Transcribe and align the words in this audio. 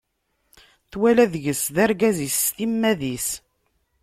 Twala 0.91 1.25
deg-s 1.33 1.63
d 1.75 1.77
argaz-is 1.83 2.35
s 2.43 2.45
timmad-is. 2.55 3.27